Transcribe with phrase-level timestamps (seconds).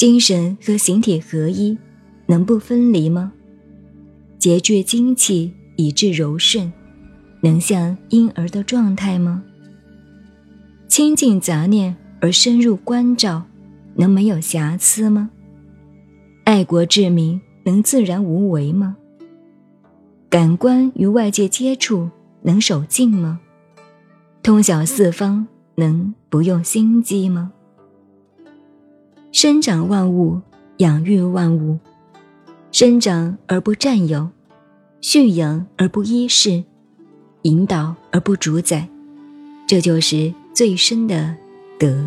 [0.00, 1.76] 精神和形体合一，
[2.24, 3.34] 能不分离吗？
[4.38, 6.72] 节聚精气以致柔顺，
[7.42, 9.42] 能像婴儿的状态吗？
[10.88, 13.44] 清净杂念而深入关照，
[13.94, 15.28] 能没有瑕疵吗？
[16.44, 18.96] 爱国治民能自然无为吗？
[20.30, 22.08] 感官与外界接触
[22.40, 23.38] 能守静吗？
[24.42, 27.52] 通晓四方能不用心机吗？
[29.42, 30.38] 生长万物，
[30.76, 31.78] 养育万物，
[32.72, 34.28] 生长而不占有，
[35.00, 36.62] 驯养而不依恃，
[37.40, 38.86] 引导而不主宰，
[39.66, 41.34] 这就是最深的
[41.78, 42.04] 德。